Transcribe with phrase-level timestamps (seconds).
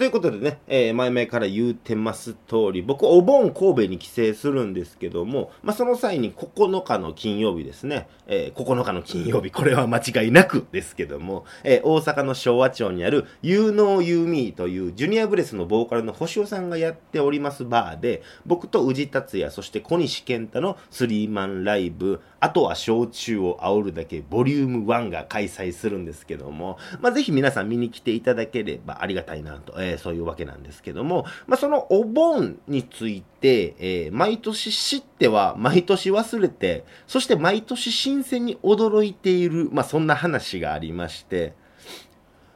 [0.00, 41.54] ということでね、えー、前々から言うてます通り、僕、お盆神戸に帰省するんですけども、まあ、その際に9日の金曜日ですね、えー、9日の金曜日、これは間違いなくですけども、えー、大阪の昭和町にある、You Know You Me というジュニアブレスのボーカルの星尾さんがやっておりますバーで、僕と宇治達也、そして小西健太のスリーマンライブ、あとは焼酎を煽るだけ、ボリューム1が開催するんですけども、まあ、ぜひ皆さん見に来ていただければありがたいなと、えー、そういうわけなんですけども、まあ、そのお盆について、えー、毎年知っては毎年忘れて、そして毎年新鮮に驚いている、まあ、そんな話がありまして、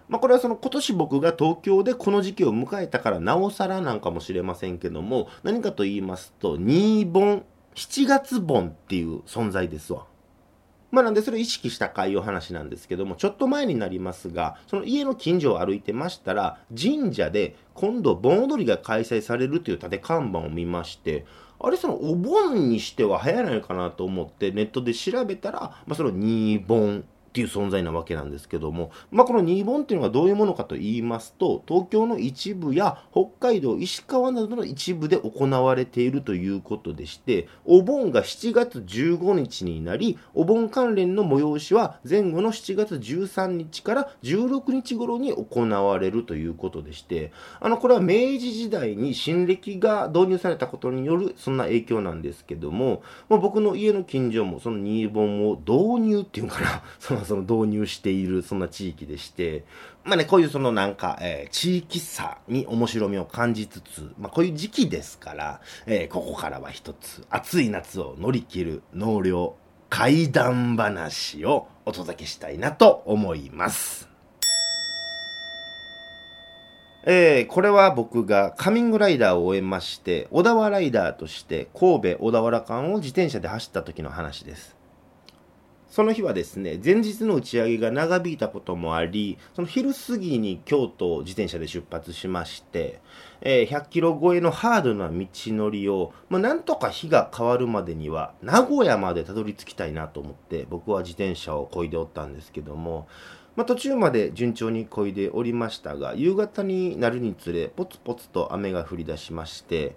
[0.09, 7.45] まあ、これはその今年僕が東京でこの時期を迎えたからなおさらなんかもしれませんけども、何かと言いますと、新盆
[7.75, 10.07] 7月盆っていう存在ですわ。
[10.95, 21.27] まあなんでそれを意識したかいう話なんですけども、ちょっと前になりますが、その家の近所を歩いてましたら、神社で今度盆踊りが開催されるという縦看板を見まして、
[21.59, 59.65] あれそのお盆にしては流行らないかなと思ってネットで調べたら、まあ、その2盆っていう存在なわけなんですけども、まあ、この2本っていうのがどういうものかと言いますと、東京の一部や北海道、石川などの一部で行われているということでして、お盆が7月15日になり、お盆関連の催しは前後の7月13日から16日頃に行われるということでして、あの、これは明治時代に新暦が導入されたことによるそんな影響なんですけども、まあ、僕の家の近所もその2本を導入っていうかな、 そのその導入している、そんな地域でして、
[60.05, 69.57] まあね、こういうそのなんか、えー、地域差に面白みを感じつつ、まあこういう時期ですから、えー、ここからは一つ、暑い夏を乗り切る納涼
[69.91, 74.09] 怪談話をお届けしたいなと思います。
[77.07, 84.74] えー、これは僕がカミングライダーを終えまして、小田原ライダーとして神戸小田原間を自転車で走った時の話です。
[85.95, 93.01] その日はですね、前日の打ち上げが長引いたこともあり、その昼過ぎに京都を自転車で出発しまして、
[93.43, 103.07] えー、100キロ超えのハードな道のりを、まあ、なんとか日が変わるまでには、名古屋までたどり着きたいなと思って、僕は自転車を漕いでおったんですけども、
[103.55, 109.95] まあ、途中まで順調に漕いでおりましたが、夕方になるにつれ、ポツポツと雨が降り出しまして、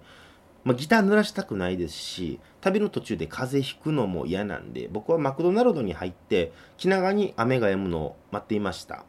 [0.64, 9.04] まあ、ギター濡らしたくないですし、旅の途中で風邪ひくのも嫌なんで、僕はマクドナルドに入って、気長に雨が止むのを待っていました。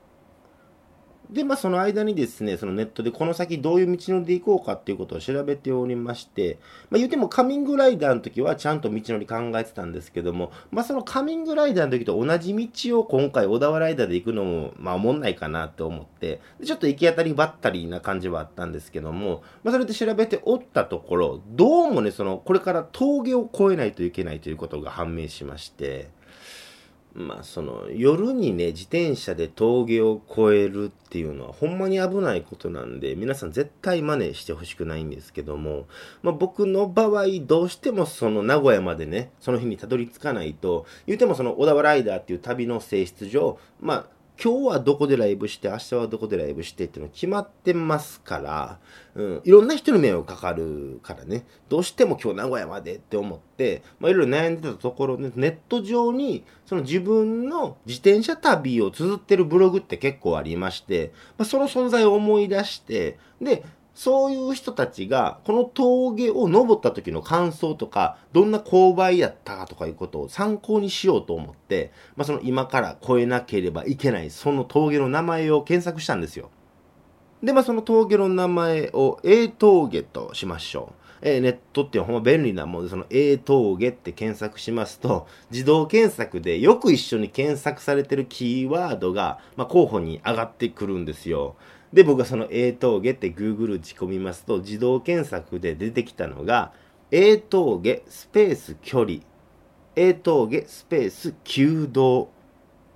[1.29, 6.57] で、まあ、その間にですね、そのネットでこの先どういう道のりで行こうかっていうことを調べておりまして、
[6.90, 26.09] まあ、言うてもカミングライダーの時はちゃんと道のり考えてたんですけども、まあ、そのカミングライダーの時と同じ道を今回小田原ライダーで行くのも、まあ、思んないかなと思って、ちょっと行き当たりばったりな感じはあったんですけども、まあ、それで調べておったところ、どうもね、その、これから峠を越えないといけないということが判明しまして、
[27.14, 35.88] まあその夜にね自転車で峠を越えるっていうのはほんまに危ないことなんで皆さん絶対真似してほしくないんですけども、
[36.22, 48.79] まあ、僕の場合どうしてもその名古屋までねその日にたどり着かないと言うてもその小田原ライダーっていう旅の性質上まあ今日はどこでライブして、明日はどこでライブしてっていうの決まってますから、
[49.13, 63.66] うん、いろんな人に迷惑かかるからね、どうしても今日名古屋までって思って、まあ、いろいろ悩んでたところね、ネット上に、その自分の自転車旅を綴ってるブログって結構ありまして、まあ、その存在を思い出して、で、
[64.00, 76.50] そういう人たちが、この峠を登った時の感想とか、どんな勾配やったかとかいうことを参考にしようと思って、まあ、その今から越えなければいけない、その峠の名前を検索したんですよ。
[77.44, 81.04] で、まあ、その峠の名前を A 峠としましょう。
[81.22, 91.58] えー、ネットってほんま便利なもんで、その A 峠って検索しますと、自動検索でよく一緒に検索されてるキーワードが、まあ、候補に上がってくるんですよ。
[91.91, 96.71] で、僕はその A 峠って Google 打ち込みますと、自動検索で出てきたのが、
[97.12, 99.19] A 峠スペース距離、
[99.95, 102.30] A 峠スペース弓道、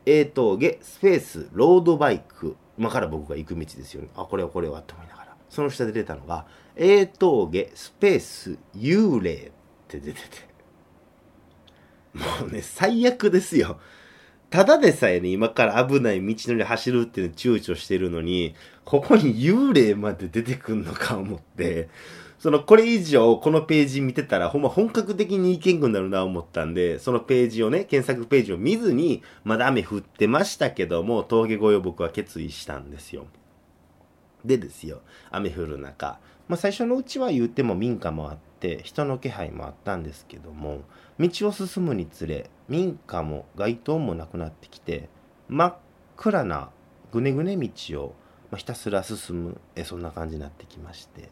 [0.06, 2.56] A 峠スペースロードバイク。
[2.78, 4.10] 今から僕が行く道ですよね。
[4.16, 5.36] あ、これはこれはって思いながら。
[5.50, 9.51] その下で出たのが、A 峠スペース幽霊っ
[9.88, 10.54] て出てて。
[12.13, 13.80] もうね、最悪ですよ。
[14.54, 18.54] ただでさえね、今から危ない道のり走るっていうの躊躇してるのに、
[18.86, 21.90] ここに幽霊まで出てくんのか思って、
[22.38, 33.26] その、これ以上、このページ見てたら、ほんま本格的に意見くなるな思ったんで、そのページをね、検索ページを見ずに、まだ雨降ってましたけども、峠越えを僕は決意したんですよ。
[34.46, 35.02] でですよ
[35.32, 40.82] 雨降る中、まあ、最初のうちは言うても民家もあって人の気配もあったんですけども
[41.19, 45.10] 道を進むにつれ民家も街灯もなくなってきて
[45.48, 45.75] 真っ
[46.18, 46.69] 暗な
[47.12, 47.71] ぐねぐね道
[48.04, 48.15] を
[48.56, 51.30] ひたすら進むえそんな感じになってきまして。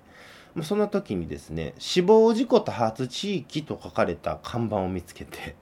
[0.53, 5.55] まそんな時にですね死亡事故多発地域と書かれた看板を見つけて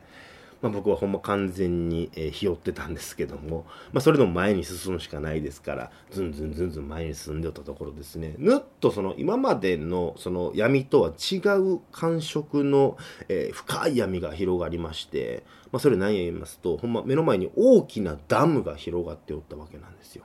[0.61, 12.97] まあ、僕はほんま完全に、えー、ひよってたんですけども、まあ、それでも前に進むしかないですからずんずんずんずん前に進んでおったところですねぬっとその今までのその闇とは違う感触の、
[13.29, 20.23] えー、深い闇が広がりまして、まあ、それ何を言いますとほんま目の前に大きなダムが広がっておったわけなんですよ。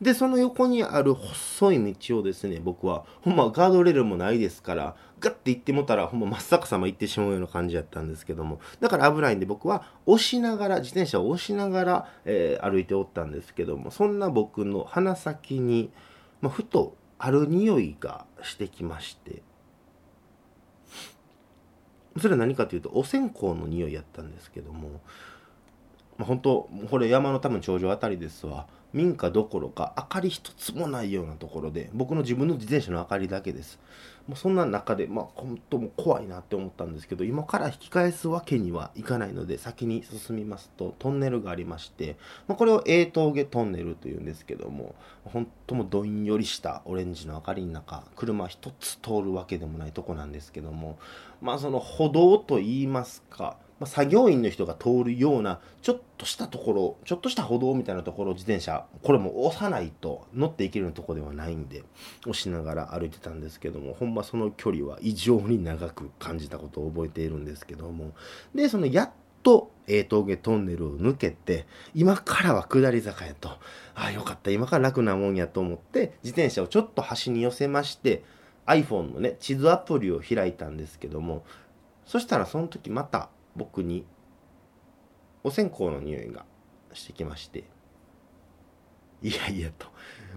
[0.00, 15.90] で、その横にある細い道をですね、僕は、ほんまガードレールもないですから、ガッて行ってもたら、ほんま真っ逆さま行ってしまうような感じやったんですけども、だから危ないんで僕は押しながら、自転車を押しながら、えー、歩いておったんですけども、そんな僕の鼻先に、
[16.40, 19.42] まあ、ふとある匂いがしてきまして、
[22.18, 25.00] それは何かというと、お線香の匂いやったんですけども、
[26.18, 28.66] まあ、本当これ山の多分頂上あたりですわ。
[28.92, 33.78] 民家どころか明かり一つもないようなところで僕の自分の自転車の明かりだけです。
[34.28, 44.94] もうそんな中でまあ本当も怖いなって思ったんですけど今から引き返すわけにはいかないので先に進みますとトンネルがありまして、まあ、これを英峠トンネルというんですけども
[45.24, 50.98] 本当もどんよりしたオレンジの明かりの中車一つ通るわけでもないとこなんですけども
[51.40, 61.84] まあその歩道といいますかまあ、作業員の人が通るようなちょっとしたところちょっとした歩道みたいなところ自転車これも押さないと乗っていけるようなところではないんで
[62.22, 68.12] 押しながら歩いてたんですけどもほんまその距離は異常に長く感じたことを覚えているんですけども。
[68.54, 69.10] でそのやっ
[69.42, 73.48] とえ峠トンネルを抜けて今からは下り坂やと。
[73.48, 73.58] あ
[73.94, 74.50] あよかった。
[74.50, 78.22] 今から楽なもんやと思って自転車をちょっと端に寄せまして
[78.66, 81.44] iPhone のね地図アプリを開いたんですけども
[82.04, 84.06] そしたらその時また僕に
[85.42, 86.44] お線香の匂いが
[86.94, 87.64] してきまして。
[89.20, 89.88] いやいやと。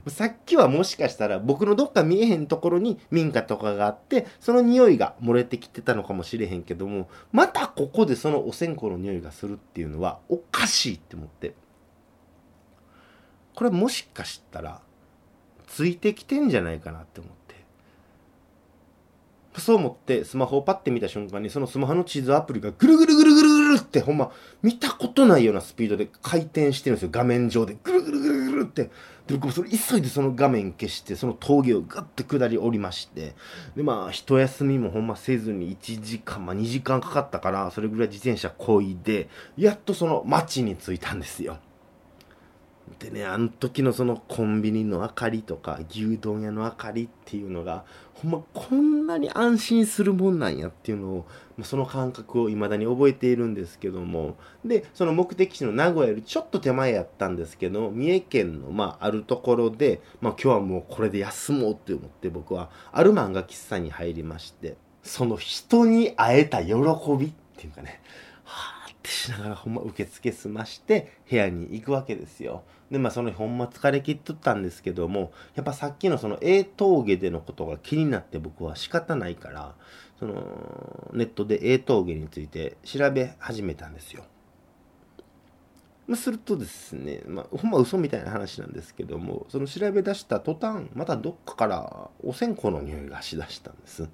[0.09, 11.53] さっきはもしかしたら僕のどっか見えへんところに民家とかがあってその匂いが漏れてきてたのかもしれへんけどもまたここでそのお線香の匂いがするっていうのはおかしいって思って。
[13.53, 14.81] これもしかしたら
[15.67, 17.40] ついてきてんじゃないかなって思って。
[19.57, 24.31] そう思ってスマホをパッて見た瞬間にそのスマホの地図アプリがぐるぐるぐるぐるぐるってほんま
[24.61, 27.09] 見たことないようなスピードで回転してるんですよ。
[27.11, 27.77] 画面上で。
[27.83, 28.89] ぐるぐるぐるぐるって。
[29.27, 33.33] で僕それ急いでその画面消してその峠をガッて下り降りまして。
[33.75, 39.27] でまあ一休みもほんませずに1時間まあ2時間かかったからそれぐらい自転車こいで
[39.57, 41.57] やっとその町に着いたんですよ。
[42.99, 51.25] でねあの時のそのコンビニの明かりとか牛丼屋の明かりっていうのがほんまこんなに安心するもんなんやっていうのを
[51.63, 66.73] その感覚を未だに覚えているんですけどもでその目的地の名古屋よりちょっと手前やったんですけど三重県のまああるところで、まあ、今日はもうこれで休もうって思って僕はある漫画喫茶に入りましてその人に会えた喜
[67.17, 68.01] びっていうかね
[68.43, 72.63] はあってしながらほんま受付済まして部屋に行くわけですよ。
[72.91, 79.75] でまあそのほんま疲れ切っとったんですけどもやっぱさっきのその A 峠でのことが気になって僕は仕方ないから
[80.19, 84.23] そのネットで A 峠について調べ始めたんですよ。
[86.15, 94.09] するとですね、まあ、ほんま嘘みたいな話なんですけどもその調べ出した途端またどっかからお線香の匂いがしだしたんです。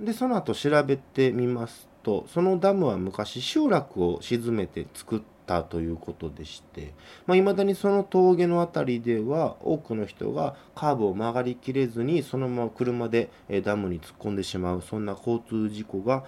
[0.00, 6.94] でその後調べてみますとそのダムは昔集落を沈めて作ったということでして、
[7.26, 13.30] まあ、未だにその峠の辺りでは多くの人がカーブを曲がりきれずにそのまま車で
[13.62, 16.24] ダムに突っ込んでしまうそんな交通事故が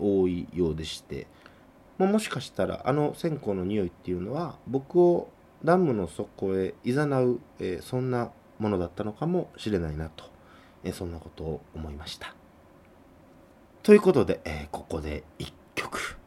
[0.00, 1.26] 多いようでして、
[1.98, 5.30] まあ、もしかしたらあの線香の匂いっていうのは僕を
[5.64, 10.24] ダムの底へ誘う、そんなものだったのかもしれないなと、
[10.92, 12.34] そんなことを思いました。
[13.82, 16.17] ということで、えここで1曲。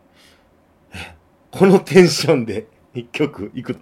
[1.51, 3.79] このテンションで一曲いくの？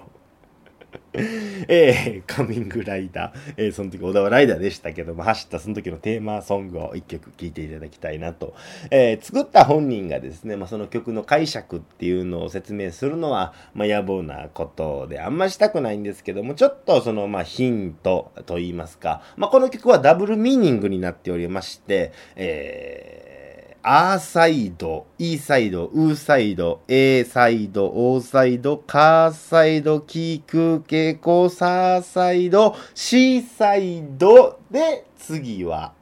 [1.13, 8.55] えー、カミングライダー、えー、その時小田はライダーでしたけども、走ったその時のテーマソングを一曲聴いていただきたいなと。
[8.89, 23.48] えー、作った本人がですね、まあ、その曲の解釈っていうのを説明するのは、まあ、野暮なことで、あんましたくないんですけども、ちょっとその、まあ、ヒントと言いますか、まあ、この曲はダブルミーニングになっておりまして、えー
[23.91, 35.93] アーサイド、イーサイド、ウーサイド、エーサイド、オーサイド、カーサイド、キーク、ケコ、サーサイド、シーサイドで、次は、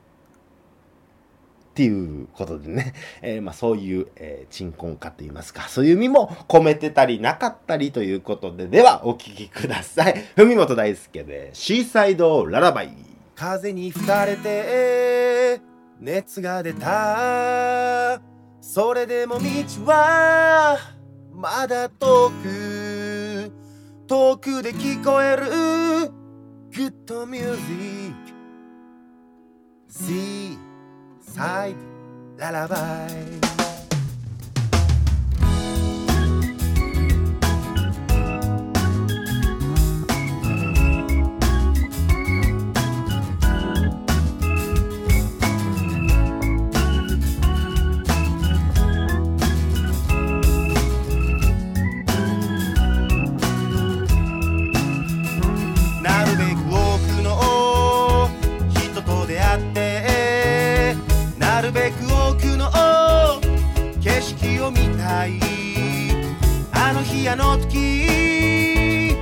[1.71, 10.25] っていうことでね、えー、まあそういう、えー、鎮魂歌といいますか、そういう意味も込めてたりなかったりということで、ではお聴きください。
[10.35, 12.91] 文本大輔で、シーサイドララバイ。
[13.33, 18.21] 風に吹かれて、熱が出た。
[18.61, 19.41] それでも道
[19.85, 20.77] は
[21.33, 23.51] まだ遠く。
[24.07, 25.45] 遠くで聞こえる。
[26.71, 28.27] グッドミュージック。
[29.89, 30.57] See
[31.21, 31.75] side
[32.37, 33.76] lullaby あ
[67.57, 69.15] の時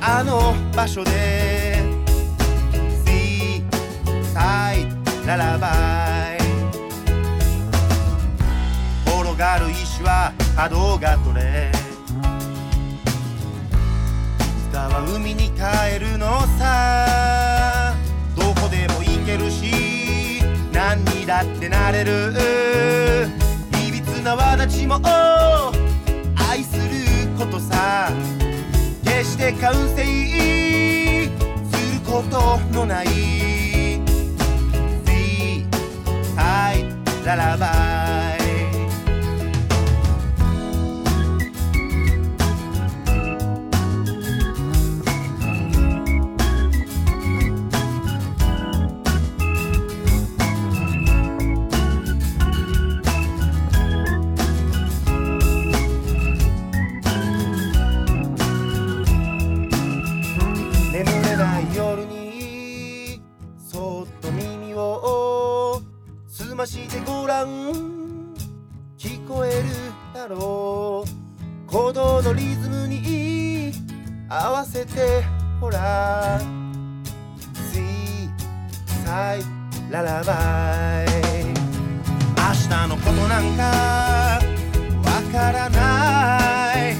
[0.00, 1.82] あの場所で
[3.04, 3.62] See
[4.34, 5.68] side ララバ
[6.34, 6.38] イ
[9.06, 11.70] 転がる石は波動が取れ。
[11.70, 11.74] い
[14.70, 17.94] つかは海に帰るのさ。
[18.36, 20.42] どこでも行けるし
[20.72, 23.28] 何にだってなれる。
[23.86, 25.00] いびつな轍も
[29.48, 30.04] 決して完成
[31.70, 33.06] することのない。
[35.06, 35.64] See,
[36.36, 36.84] I,
[37.24, 37.97] ララバイ
[75.60, 76.40] ほら
[77.72, 78.30] See,
[79.04, 79.44] side,
[79.90, 81.08] ララバイ
[82.36, 83.62] 明日のことなんか
[85.04, 86.96] わからない。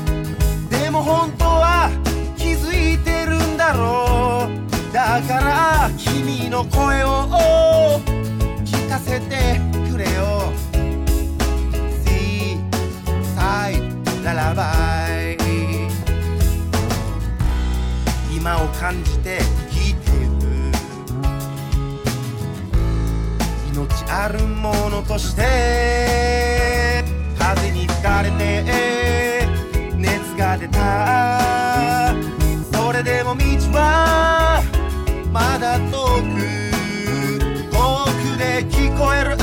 [0.70, 1.90] でも本当は
[2.36, 4.92] 気づいてるんだろう。
[4.92, 7.28] だから君の声を
[8.64, 9.60] 聞かせて
[9.90, 10.52] くれよ。
[12.04, 12.58] See,
[13.36, 14.34] side, ラ
[18.38, 20.71] 今を感じて聞いてる。
[23.73, 27.02] 命あるものとして
[27.37, 29.45] 風に吹かれて
[29.97, 32.14] 熱が出た。
[32.73, 33.42] それでも道
[33.76, 34.62] は
[35.33, 36.38] まだ遠く。
[37.73, 39.38] 遠くで聞こえる。